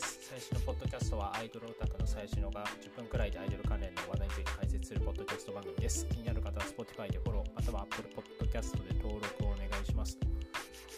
[0.00, 0.18] です。
[0.32, 6.06] 最初のポッドキャストはアイドルオタクの最新のが10分くらいでアイドル関連の話題について解説するポッドキャスト番組です。
[6.06, 10.16] 気になる方は Spotify でフォローまたは Apple Podcast で登録をお願いします。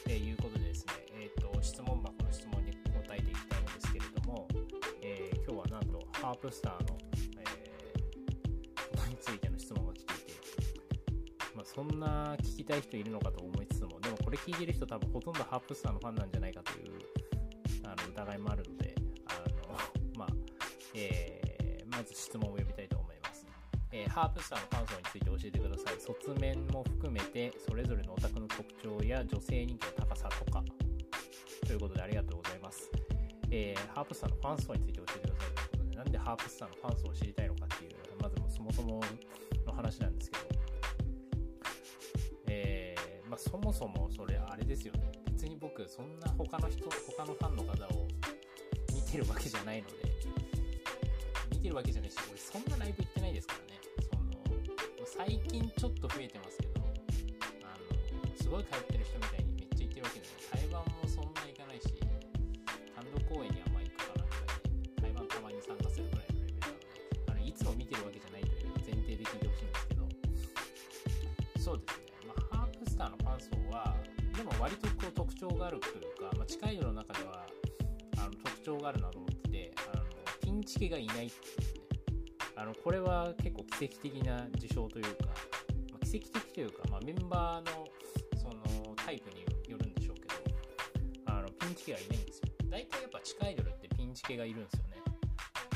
[0.05, 4.47] ということでですねえ、ー、と質問箱の質問に答えていきたいんですけれども、
[5.03, 6.99] えー、今日はなんとハープスターの、
[7.41, 10.33] えー、についての質問が来ていて
[11.57, 16.93] まあ、そんな聞きたい人いるのかと思いつつもでもこれ聞いてる人多分ほとんどハープスターのファンなんじゃないかという
[17.85, 18.92] あの疑いもあるので、
[20.95, 23.47] えー、まず質問を呼びたいと思います。
[23.91, 26.01] えー、ハープスターの感想について教えてください。
[26.01, 30.63] 側面も含めて、それぞれのオタクの特徴や女性人気の高さとか、
[31.67, 32.91] ということでありがとうございます。
[33.51, 39.01] えー、ハープスターのファン層について教えてくださいということで、なんでハープスターのファン層を知りたいのかっていう、まずそもそも
[39.67, 40.45] の話なんですけど、
[42.49, 45.13] えー、まあ、そもそもそれあれですよね。
[45.27, 48.09] 別に僕そんな他の人他のファンの方を
[48.95, 49.95] 見てるわけじゃないので
[51.63, 53.79] てるわけじゃないし俺そんなライブ行ってないですからね。
[54.11, 56.83] その最近ちょっと増えてますけど
[57.63, 60.67] あのすごい通ってる人みたいにめっちゃ行ってるわけじゃない。
[60.67, 61.95] 台湾もそんな行かないし
[62.99, 65.15] 単独公演にあんま行くかなぐらい。
[65.15, 66.91] 台湾たまに参加するぐらいのレベルなので
[67.31, 70.03] あのいつも見てるわけじゃないという前提で聞いてほしいんですけど。
[71.63, 73.95] そうですね、まあ、ハープスターのファン層は
[74.35, 77.47] でも割とこう特徴があるというか、まあ、近いの中では
[78.19, 79.32] あの特徴があるなと思って
[80.63, 81.83] ンチケがいないっていうね
[82.55, 87.87] あのこれは結構奇跡的な事象というか、まあ、奇跡的というか、まあ、メンバーの
[88.41, 89.95] そのタイプによるん。
[89.95, 90.35] でしょうけど
[91.27, 92.25] あのピンチケがいないん。
[92.25, 94.65] ですよ大体やっぱ地下アイドルってピンチケがいるん。
[94.65, 94.97] ですよね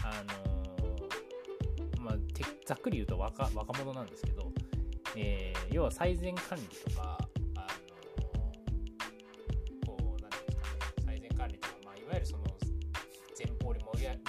[0.04, 2.14] あのー、まあ、
[2.64, 4.06] ざっくり言うと若若者なん。
[4.06, 4.52] ですけど、
[5.16, 7.18] えー、要は最善管理とか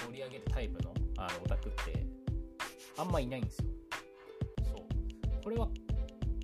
[0.06, 2.06] 盛り上げるタイプのあのオタクって
[2.98, 3.66] あんまいないんですよ。
[4.64, 5.44] そう。
[5.44, 5.68] これは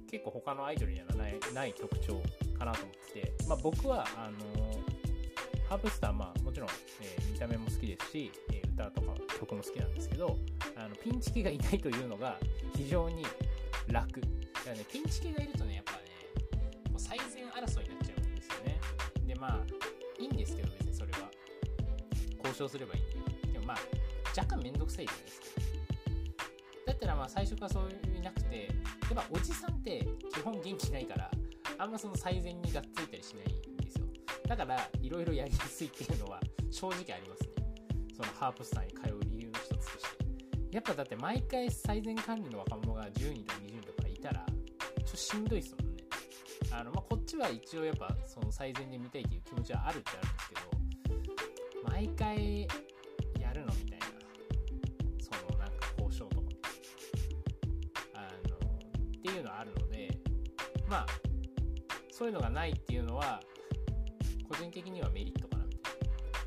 [0.10, 2.22] 結構他のアイドルにはないない特徴
[2.58, 4.38] かなと思ってて、まあ、僕はあの
[5.70, 6.70] ハープスターまあもちろん、
[7.02, 10.38] えー、見た目も好きですし、えー、歌とか曲も好きなんですけど
[10.76, 12.38] あのピンチキがいないというのが
[12.76, 13.26] 非常に
[13.88, 14.22] 楽。
[14.22, 15.98] だからね、ピンチキがいるとね、やっぱね、
[16.90, 18.80] もう最善争いになっちゃうんですよね。
[19.28, 19.60] で、まあ、
[20.18, 21.30] いいんですけど、別にそれは。
[22.38, 23.33] 交渉すればいいんで。
[23.66, 23.78] まあ、
[24.38, 25.48] 若干めんどくさいじゃないですか。
[26.86, 28.72] だったらまあ最初からそういなくて、や
[29.12, 31.32] っぱおじさんって基本元気ないから、
[31.78, 34.06] あんまその最善にがっついたりしないんですよ。
[34.48, 36.40] だから、いろいろやりやすいっていうのは
[36.72, 37.50] 正直ありますね。
[38.16, 40.24] そのハープスターに通う理由の一つとして。
[40.72, 46.04] やっぱだって毎回最善管理の若者が10人とか20人とかいたら、ちょっとしんどいっすもんね。
[46.72, 50.56] あの、まあ、こっちは一応やっぱその最善で見たいっていう気持ちはあるってあるんですけ
[51.84, 52.68] ど、毎回
[60.94, 61.06] まあ
[62.12, 63.42] そういうのがないっていうのは
[64.48, 66.00] 個人的にはメリットかなみたいな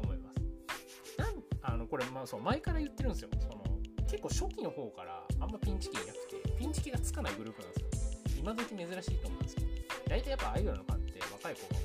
[0.05, 1.19] 思います。
[1.19, 3.31] なんあのこれまあそう前から言ってるんですよ。
[3.41, 3.65] その
[4.07, 8.21] 結構初期の方からあんまピンチキいなくてピンチキがつかないグループなんですよ。
[8.39, 9.67] 今時珍しいと思うんですけど。
[10.09, 11.81] 大体やっぱアイドルのファンって若い子が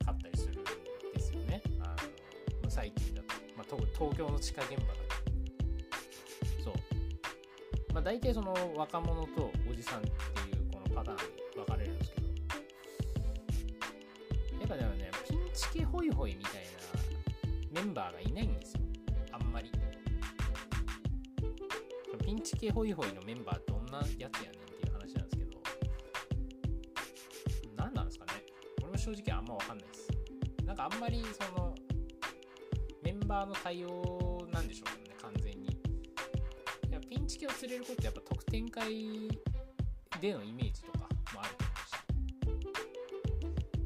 [0.00, 0.64] 多かったりするん
[1.14, 1.62] ですよね。
[1.78, 1.94] あ
[2.64, 4.94] の最近だと、まあ、東京の地下現場だと。
[6.64, 6.74] そう。
[7.94, 10.49] まあ、大体その若者とおじさんっていう
[10.94, 11.22] パターンに
[11.56, 12.26] 分かれるんですけど。
[14.60, 16.54] やっぱでもねピンチ系ホイホイみたい
[17.74, 18.80] なメンバーがいないんですよ。
[19.32, 19.70] あんまり。
[22.24, 25.58] ピンチ系ホイホイのメンバーどんなやつやねんっていう話なんですけど。
[27.76, 28.32] 何なんですかね。
[28.82, 30.08] 俺も正直あんま分かんないです。
[30.64, 31.74] なんかあんまりその
[33.02, 35.76] メンバーの対応なんでしょうね完全に。
[37.08, 39.28] ピンチ系を釣れることってやっぱ得点会
[40.20, 41.06] でのイメージとかも
[41.40, 42.70] あると思うし。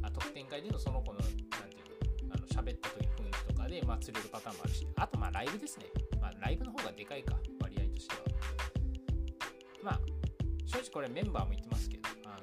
[0.02, 1.80] あ得点会でのその子の何てい
[2.22, 4.86] うのあの喋った時の雰囲気とかで、まあ、釣れるパターンもあるし。
[4.96, 5.86] あとまあライブですね、
[6.20, 8.22] まあ、ライブの方がでかいか割合としては。
[9.82, 10.00] まあ
[10.66, 12.40] 正直これメンバーも言ってますけどあ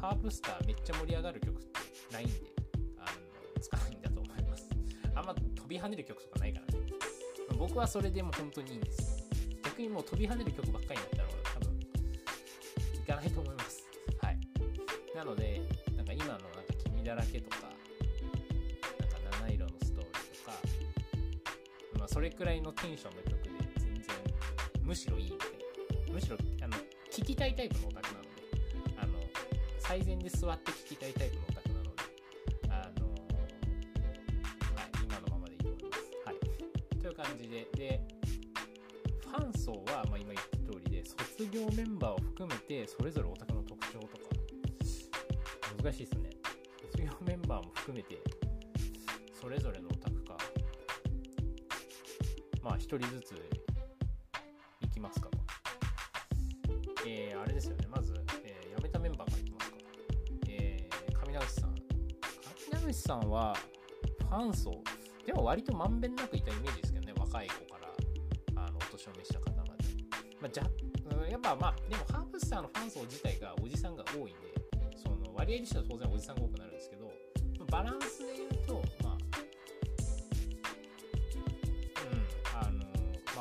[0.00, 1.80] ハープスターめっちゃ盛り上がる曲って
[2.12, 2.34] ないんで
[2.98, 4.68] あの使わないんだと思います。
[5.14, 6.66] あんま飛び跳ねる曲とかないから。
[6.66, 6.72] ね
[7.58, 9.24] 僕はそれでも本当にいいんです。
[9.64, 11.41] 逆にもう飛び跳ねる曲ばっかりになったら
[13.22, 13.86] ないと思います。
[14.20, 14.38] はい。
[15.14, 15.62] なので
[15.96, 16.48] なんか今のなんか
[16.84, 17.56] 君だらけとか
[18.98, 20.10] なんか七色のストーリー
[20.40, 20.58] とか
[21.98, 24.04] まあそれくらいのテンションの曲で全然
[24.82, 25.48] むしろいいみたい
[26.08, 26.76] なむしろあの
[27.10, 28.28] 聴きたいタイプのオタクなので
[29.00, 29.12] あの
[29.78, 31.90] 最善で座って聴きたいタイプのオタクなので
[32.70, 33.06] あの
[34.74, 36.02] はい今のままでいいと思います。
[37.00, 38.00] という感じでで
[39.20, 42.11] ファン層は、まあ、今言った通りで卒業メンバー
[42.52, 44.12] めてそれぞれオタクの特徴とか
[45.82, 46.30] 難しいですね。
[46.90, 48.18] 卒業メンバーも含めて
[49.40, 50.36] それぞれのオタクか
[52.62, 53.34] まあ一人ずつ
[54.82, 55.38] いきますかと。
[57.06, 57.86] えー、あれですよね。
[57.90, 58.14] まず、
[58.44, 59.76] えー、辞めたメンバーからいきますか。
[60.48, 61.74] えー、上永さん。
[61.74, 63.56] 上永さんは
[64.20, 64.82] ファン層。
[65.26, 67.12] でも割とまんべんなくいたイメージですけどね。
[67.18, 69.51] 若い子からあのお年を召した方
[70.42, 70.64] ま、あ、じゃ
[71.30, 74.32] やっぱまあでもハーブスターのファン層自体がおじさんが多いんで
[74.96, 77.12] その割合としては当然おじさんが多くなるんですけど
[77.70, 79.18] バランスで言うとまあ
[82.02, 82.84] うんあの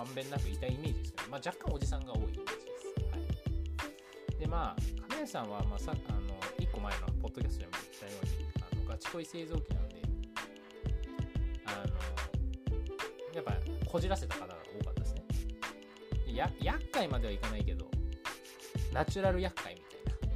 [0.05, 2.87] まんべんなくいたイメージですけど、まあ、若干おじさんが多いイメージです。
[3.09, 4.39] はい。
[4.39, 10.01] でまあ亀梨さんは、まあ、さあの1個前のポッドキャストでも言ったようにあのガチ恋製造機なんで
[11.65, 13.53] あのやっぱ
[13.89, 15.00] こじらせた方が多かった。
[16.35, 17.89] や厄介まではいかないけど
[18.93, 20.27] ナチュラル厄介みたい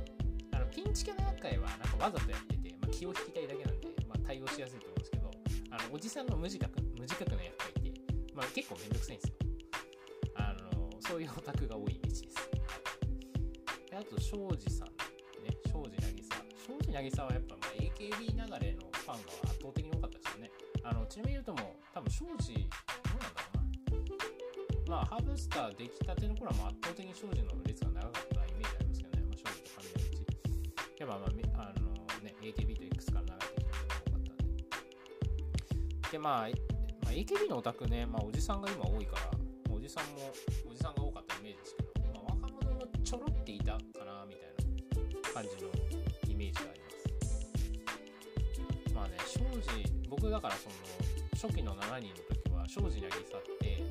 [0.51, 0.59] な。
[0.59, 5.31] あのピンチ系の厄介はなんかわざとやってて、まあ、気を引きたいだけなんで、まあ、対応しやすいと思うんですけど
[5.71, 8.01] あのおじさんの無自覚無自覚な厄介って、
[8.33, 9.35] まあ、結構めんどくさいんですよ。
[10.35, 12.35] あのそういうオタクが多いイメージです。
[13.89, 14.87] であと庄司さん
[15.43, 16.23] ね庄司渚。
[16.65, 20.51] 庄司渚はやっぱまあ AKB 流れのファンが圧倒的に多かったですよね。
[20.83, 23.65] あのちなみに言うとも多分庄司どうなんだろうな。
[24.87, 30.25] まあハブスター出来たての頃はもう圧倒的に庄司の列が長かったイメージありますけどね、まあ、庄司と神谷口
[30.99, 31.91] やっぱまあ、あの
[32.23, 34.53] ね、AKB と X から流れてきたのが多かったんで。
[36.11, 36.49] でまあ、
[37.03, 39.31] まあ、AKB のオタクね、まあ、おじさんが今多いから
[39.73, 40.31] おじさんも
[40.69, 45.69] おじさんが多かったイメージですけど、まあ、若者もちょろっていたかなみたいな感じの
[46.31, 46.95] イメージがあります。
[48.93, 50.75] まあね庄司僕だからその
[51.33, 53.83] 初期の7人の時は庄司渚って、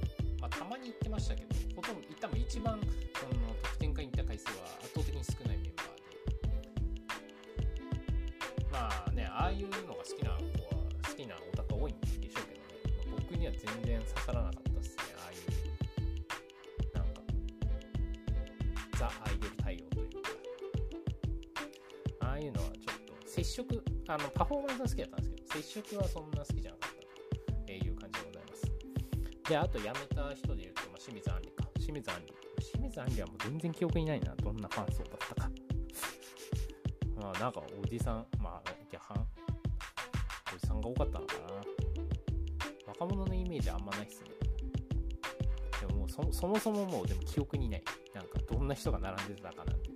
[0.45, 2.79] まあ、たまに行ってましたけどほとんど多分一番
[3.19, 6.13] その得点会に行った回数は圧倒的に少ないメンバーで。
[8.71, 12.69] まあねああいうのが好きな子は好きなオタク多いんでしょうけどね、
[13.09, 15.37] まあ僕には全然刺さらなかったですねああい
[16.93, 17.23] うなんか
[18.99, 20.29] ザ・アイドル対応というか。
[22.21, 26.94] ああいうのはちょっと接触あのパフォーマンスは好きだったんですけど接触はそんな好きじゃなかった。
[29.49, 31.69] であと辞めた人で言うと、まあ、清水杏里か。
[31.79, 32.35] 清水杏里。
[32.61, 34.35] 清水杏里はもう全然記憶にないな。
[34.37, 35.51] どんなファン層だったか。
[37.21, 39.27] まあなんかおじさんまあいやは
[40.55, 41.41] おじさんが多かったのかな。
[42.87, 44.31] 若者のイメージあんまないっすね。
[45.81, 47.85] でももうそそもそももうでも記憶にない。
[48.15, 49.91] なんかどんな人が並んでたかなんて。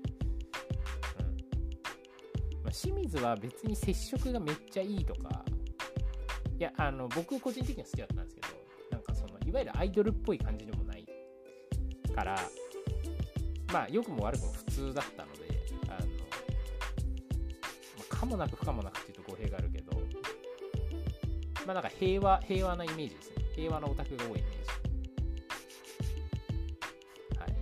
[2.62, 5.42] まあ、清水は別に接触がめっちゃいいとか。
[6.58, 8.57] いやあの僕個人的には好きだったんですけど
[9.48, 11.06] いわゆるアイドルっぽい感じでもない
[12.14, 12.38] から
[13.72, 15.48] まあ良くも悪くも普通だったので
[15.88, 16.02] あの、ま
[18.10, 19.92] あ、かもなく不可もなくっていうと語弊があるけど
[21.68, 23.36] まあなんか平和平和なイメージですね。
[23.54, 24.42] 平和なオタクが多いイメー
[27.34, 27.38] ジ。
[27.38, 27.54] はい。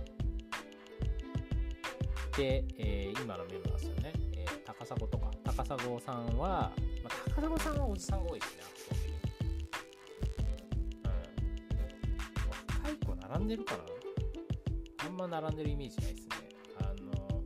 [2.37, 5.29] で、えー今のメンバーですよね、えー高砂とか。
[5.43, 5.65] 高砂
[5.99, 6.71] さんは、
[7.03, 9.16] まあ、高砂さんはおじさんが多いですね圧倒的に。
[13.29, 13.83] 並んでるかな
[15.05, 16.35] あんま並んでるイメージないですね。
[16.79, 17.43] あの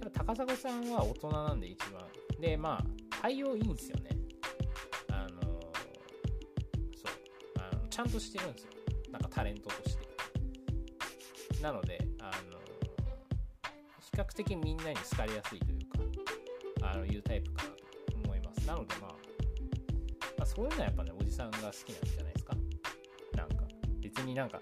[0.00, 2.02] やっぱ高砂さんは大人なんで一番。
[2.40, 2.84] でまあ
[3.22, 4.10] 対応いいんですよね。
[5.10, 7.12] あのそう。
[7.58, 8.70] あのちゃんとしてるんですよ。
[9.10, 10.02] なんかタレントとして。
[11.62, 12.58] なのであの
[14.00, 17.76] 比較的みんなに好かれやすいというかあのいうタイプかなと
[18.24, 18.66] 思います。
[18.66, 19.16] なのでまあ、ま
[20.42, 22.31] あ、そういうのはやっぱねおじさんが好きなんじゃない
[24.14, 24.60] 別になんか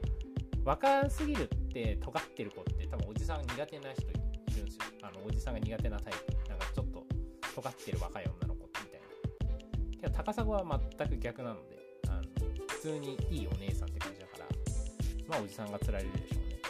[0.64, 4.66] 若すぎるって尖ってる子って多分おじさん苦手な人いるんですよ。
[5.02, 6.48] あのおじさんが苦手なタイプ。
[6.48, 7.04] なんかちょっと
[7.54, 9.98] 尖ってる若い女の子みたいな。
[10.00, 11.78] けど高砂は全く逆なので
[12.08, 12.22] あの
[12.68, 14.46] 普通にいいお姉さんって感じだから
[15.28, 16.60] まあおじさんが釣られるでしょうね。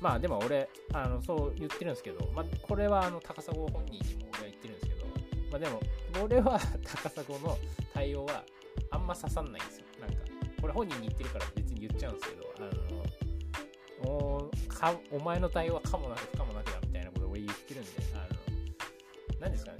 [0.00, 5.06] まあでも俺あのそう言ってるんですけど、まあ、これはあの高砂本人にも俺は言ってるんですけど、
[5.50, 5.80] まあ、でも
[6.22, 6.60] 俺は
[7.02, 7.58] 高砂の
[7.92, 8.44] 対応は
[8.90, 9.86] あんま刺さんないんですよ。
[10.00, 10.33] なんか
[10.64, 19.78] これ本人に言ってるから別に言っちゃうんですけどあのおかお前の対応はかもなく不可もなくだみたいなことを俺言ってるんであの何ですかね。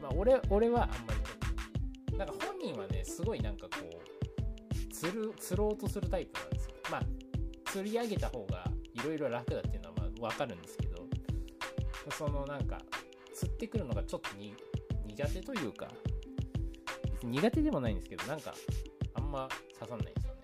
[0.00, 0.96] まあ俺俺はあんま
[2.12, 6.74] りなんか本人はねすごいなんかこう釣る釣ろうとするタイプなんですよ。
[6.92, 7.02] まあ
[7.64, 11.08] 釣り上げた方がいろいろ楽だっていうのはまあ分かるんですけど
[12.16, 12.78] そのなんか
[13.34, 15.88] 釣ってくるのがちょっと苦手というか
[17.24, 18.54] 苦手でもないんですけどなんか
[19.14, 19.48] あんま
[19.78, 20.40] 刺さんないですよね。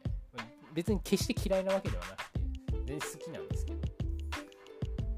[0.75, 2.41] 別に決して嫌いなわけではなくて、
[2.87, 3.79] 全然好きなんですけど、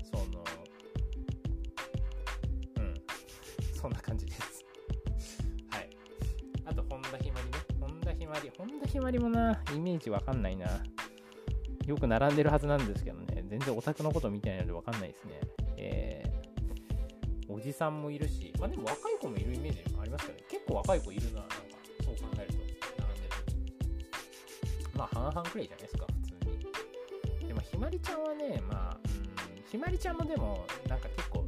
[0.05, 0.45] その、
[2.77, 2.95] うん、
[3.75, 4.65] そんな感じです。
[5.71, 5.91] はい。
[6.65, 7.59] あと、本田ひまりね。
[7.81, 8.53] 本田ひまり。
[8.57, 10.67] 本田ひまりもな、イメージわかんないな。
[11.87, 15.41] よく並んでるはずなんですけどね、全然オタクのこと見てないのでわかんないですね。
[15.79, 20.45] えー、おじさんもいるし、まあでも若い子もいるイメージありますけどね。
[20.51, 21.57] 結構若い子いるな、なんか、
[22.05, 22.59] そう考えると、
[24.99, 26.51] まあ、半々くらいじゃないですか、普通
[27.41, 27.47] に。
[27.47, 31.47] でも、ひまりちゃんはね、まあ、うん、ひまりちゃんもでも、なんか結構、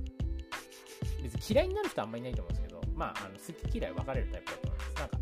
[1.20, 4.94] 別に嫌いになる人あんまりいないと思うんですけど、まあ、あの好き嫌い分かれるタイプだと思います。
[4.94, 5.18] なんか、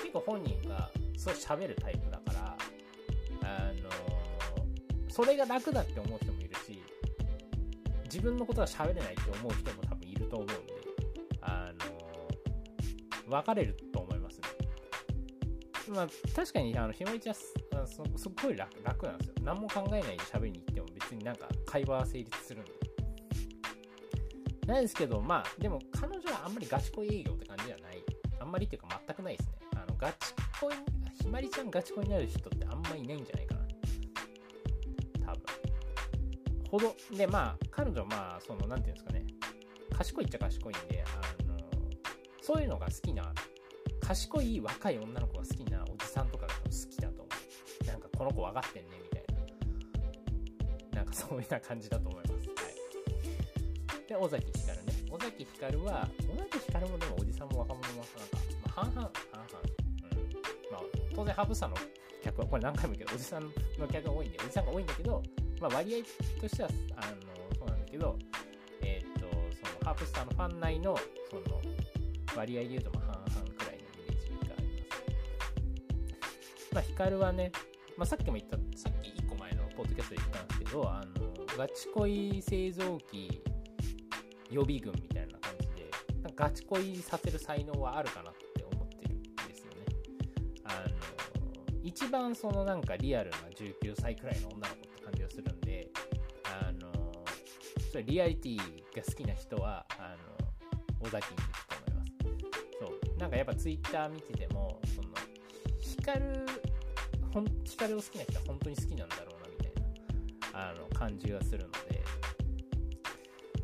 [0.00, 2.56] 結構本人がそう喋るタイプだから、
[3.42, 3.90] あの
[5.10, 6.82] それが楽だって思う人もいるし、
[8.04, 10.74] 自分のことは喋れないって思う人も多分いると思うんで、
[11.42, 11.72] あ
[13.26, 14.42] の分かれると思いますね。
[15.88, 17.34] まあ、確かに、あの、ひまりちゃん
[17.88, 19.34] す、っごい楽楽なんですよ。
[19.42, 22.72] 何も考えないで喋りに行っても別になんか会話は成立するんで。
[24.66, 28.04] なんですけど、まあ、でも彼女はあんまりガチ恋営業って感じじゃない。
[28.38, 29.56] あんまりっていうか全くないですね。
[29.74, 30.74] あの、ガチ恋、
[31.22, 33.60] ひまりちゃんガチ恋になる人ってあんまりいないんじゃないかな。
[35.26, 35.42] 多分。
[36.70, 39.24] ほど、で、まあ、彼女、まあ、その、なんていうんですかね。
[39.96, 41.58] 賢いっちゃ賢いんで、あの、
[42.42, 43.32] そういうのが好きな、
[44.00, 46.97] 賢い若い女の子が好きなおじさんとかが好き。
[48.18, 49.24] この子分かってんね、みたい
[50.90, 50.96] な。
[50.96, 52.32] なんか、そういうような感じだと思います。
[52.32, 52.38] は
[53.96, 54.08] い。
[54.08, 54.92] で、尾崎ひかるね。
[55.08, 58.10] 尾崎ひかるは、尾崎ひかるもでもおじさんも若者もなんか、
[58.64, 59.60] まあ、半々、半々。
[60.02, 60.72] うん。
[60.72, 60.80] まあ、
[61.14, 61.76] 当然、ハブサの
[62.24, 65.22] 客は、これ何回も言うけど、おじさんの客が多いんで、おじさんが多いんだけど、
[65.60, 67.14] まあ、割合としては、あの、
[67.56, 68.18] そうなんだけど、
[68.82, 70.98] えーっと、その、ハープスターのファン内の、
[71.30, 71.62] その、
[72.36, 74.96] 割合で言うと、まあ、半々くらいのイメージがありま
[76.58, 76.74] す。
[76.74, 77.52] まあ、ヒカルはね、
[77.98, 83.42] まあ、さっきも言った、さっき1個前のポッドキャストで言ったんですけど、あの、ガチ恋製造機
[84.52, 85.90] 予備軍みたいな感じで、
[86.22, 89.80] なんかガチ恋させる才能はあるかなって思ってるんですよね。
[90.62, 95.88] あの、一番そのなんかリアルな19歳くらいの女の子って感じがするんで、
[96.44, 97.12] あの、
[97.90, 103.02] それリアリティが好きな人は、あの、尾崎に行くと思います。
[103.10, 103.18] そう。
[103.18, 105.08] なんかやっぱツイッター見てても、その、
[105.80, 106.46] ヒカル、
[107.32, 109.72] ほん、ヒカルを好きな人は本当に好きなんだろうな、みたい
[110.52, 112.02] な、あの、感じがするので、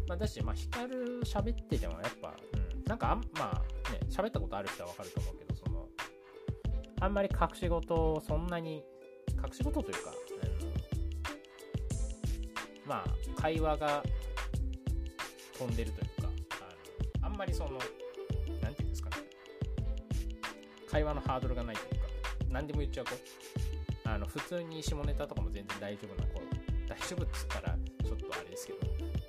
[0.06, 5.88] まあ、だし、まあ、ヒカル喋ってても、やっぱ、うん、なんかあ、まあ、ね、喋ったことある人はわかると思うけど、その、
[7.00, 8.84] あんまり隠し事をそんなに、
[9.42, 10.64] 隠し事というか、あの
[12.86, 14.02] まあ、会話が
[15.58, 16.28] 飛んでるというか、
[17.22, 19.16] あのあんまりその、なんていうんですかね、
[20.90, 22.03] 会話のハードルがないというか、
[22.54, 23.10] 何でも言っちゃう子。
[24.08, 26.40] あの、普通に下ネタとかも全然大丈夫な子。
[26.86, 28.78] 大丈夫っつったら、ちょっとあれですけど、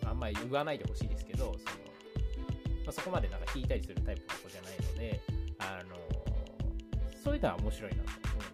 [0.07, 5.19] あんまり言わないでほしいですけど、その、まあ、そこまでなんか引いたりするタイプの子じゃないので、
[5.57, 5.95] あの、
[7.23, 8.45] そういうのは面白いなと思います。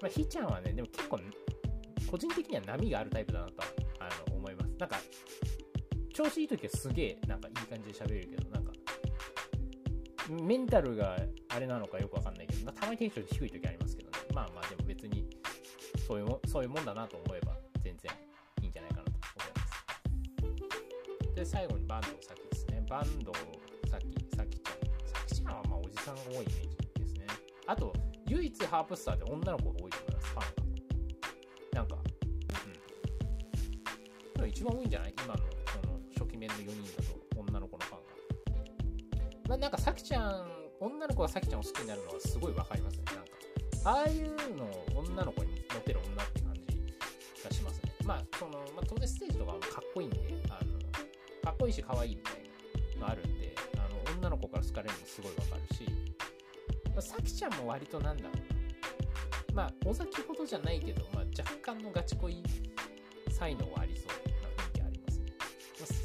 [0.00, 1.20] まあ、ひーちゃんはね、でも結構、
[2.10, 3.52] 個人的には波があるタイプだなと
[3.98, 4.70] あの思います。
[4.78, 4.98] なんか、
[6.14, 8.72] 調子いい時はすげえ、なんかいい感じで喋れるけど、なんか、
[10.30, 11.18] メンタルが
[11.56, 14.18] あれなのかよくわかんないけど、まあ、たまにテンション低い時ありますけどね。
[14.34, 15.26] まあまあ、でも別に、
[16.06, 18.12] そういうもそういうもんだなと思えば、全然
[18.60, 19.52] いいんじゃないかなと思い
[21.24, 21.34] ます。
[21.34, 22.84] で、最後にバンドさきですね。
[22.90, 23.32] バンド
[23.88, 24.76] さき、さきちゃん。
[25.08, 26.52] さきちゃんはまあおじさんが多いイメージ
[27.00, 27.26] ですね。
[27.66, 27.94] あと、
[28.28, 30.44] 唯一ハープスターで女の子が多いと思います、ファン
[31.72, 31.80] が。
[31.80, 31.96] なんか、
[34.38, 34.48] うん。
[34.50, 35.14] 一番多いんじゃない？
[35.24, 38.04] 今の、その、初期面の4人だと、女の子のファンが。
[39.48, 43.04] まあ、なんか、さきちゃん、女の子がさきちゃんを好きになるのはすごいわかりますね。
[43.06, 47.92] なんか、ああいうのを女の子にモテる女って感じがしますね。
[48.04, 50.18] まあ、その、まあ、当然ステージとかもかっこいいんで、
[50.50, 50.78] あの、
[51.42, 52.34] かっこいいし可愛いみたい
[53.00, 55.86] なのあるんで、あの、女の子から好かれるのすごいわかるし、
[56.94, 58.42] まあ、ちゃんも割となんだろうな。
[59.54, 62.42] まあ、尾崎ほどじゃないけど、まあ、若干のガチ恋
[63.30, 64.14] 才能はありそうな
[64.64, 65.32] 雰囲気ありますね。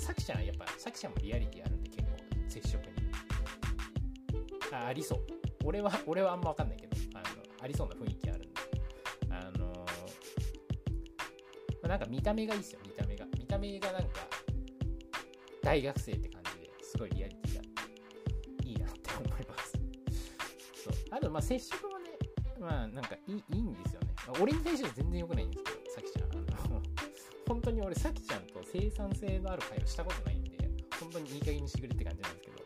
[0.05, 2.09] まあ、ちゃんはやっぱ、さきちゃんもリアリティあるんで結構、
[2.47, 3.00] 接触に。
[4.71, 5.19] あ、ありそう。
[5.63, 7.25] 俺は、俺はあんまわかんないけど、あの、
[7.61, 8.47] ありそうな雰囲気あるんで。
[9.29, 9.85] あのま
[11.83, 13.25] あ、なんか見た目がいいですよ、見た目が。
[13.37, 14.27] 見た目がなんか、
[15.61, 17.61] 大学生って感じですごいリアリティが
[18.63, 19.73] いいなって思います。
[20.83, 20.93] そう。
[21.11, 22.11] あと、まあ、接触もね、
[22.59, 24.13] まあ、なんかいいいいんですよね。
[24.27, 26.31] まあ俺に対しては全然良くないんですけど、さきちゃん。
[26.65, 26.81] あの、
[27.47, 30.57] 本当に俺、さきちゃんと生産性のある会話したことないんで、
[30.99, 32.57] 本当にいい加減にしてくれって感じなんですけど、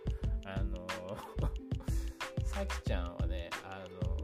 [0.50, 0.85] あの、
[2.55, 4.17] さきちゃんはね、あの、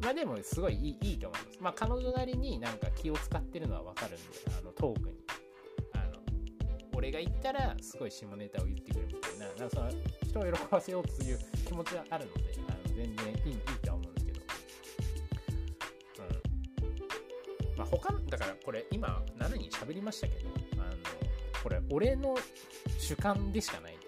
[0.00, 1.58] まあでもすごいいいいいと思います。
[1.60, 4.18] まあ彼女なりになんか気を使ってるのはわかるんで
[4.56, 5.16] あのトークに。
[5.92, 6.22] あの
[6.94, 9.46] 俺が言ったらすごい下ネタを言ってくるみたいな。
[9.46, 9.90] なんかその
[10.22, 14.40] 人を喜ばせようという気持ちはあるのであの全然いいいいとは思うんですけど。
[16.20, 17.76] うん。
[17.76, 20.92] まあ他だからこれ今7人喋りましたけどあの
[21.60, 22.36] これ俺の
[23.00, 23.98] 主観でしかない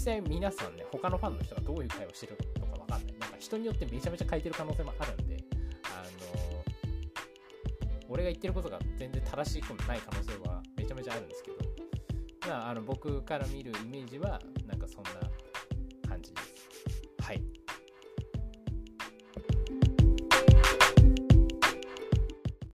[0.00, 3.18] 際皆さんね他のファンの人がどういう会話してるのかわかんない。
[3.18, 5.44] なんか人によってめちゃめちゃ書いてる可能性もあるんで
[5.84, 6.64] あの
[8.08, 11.56] 俺が言ってることが全然正しいことない可能性はめちゃめちゃあるんですけど。
[12.48, 15.10] まああの僕から見るイメージはなんかそんな
[16.08, 16.59] 感じです。